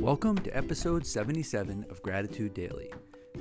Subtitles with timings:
[0.00, 2.90] Welcome to episode 77 of Gratitude Daily.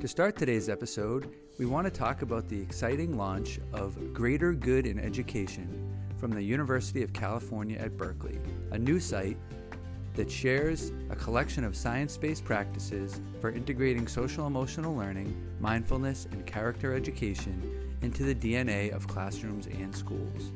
[0.01, 4.85] To start today's episode, we want to talk about the exciting launch of Greater Good
[4.85, 8.41] in Education from the University of California at Berkeley,
[8.71, 9.37] a new site
[10.15, 16.45] that shares a collection of science based practices for integrating social emotional learning, mindfulness, and
[16.45, 20.51] character education into the DNA of classrooms and schools.